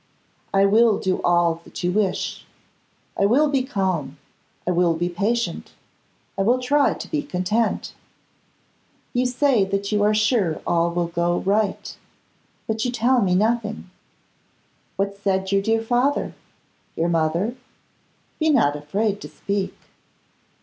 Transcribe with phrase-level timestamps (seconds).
[0.51, 2.47] I will do all that you wish.
[3.15, 4.17] I will be calm,
[4.65, 5.73] I will be patient,
[6.35, 7.93] I will try to be content.
[9.13, 11.95] You say that you are sure all will go right;
[12.65, 13.91] but you tell me nothing.
[14.95, 16.33] What said your dear father?
[16.95, 17.55] your mother?
[18.39, 19.77] Be not afraid to speak.